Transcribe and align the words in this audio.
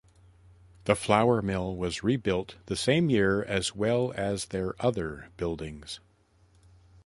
The 0.85 0.95
flour 0.95 1.43
mill 1.43 1.75
was 1.75 2.01
rebuilt 2.01 2.55
the 2.65 2.75
same 2.75 3.11
year 3.11 3.43
as 3.43 3.75
well 3.75 4.11
as 4.17 4.45
their 4.45 4.73
other 4.83 5.29
buildings. 5.37 5.99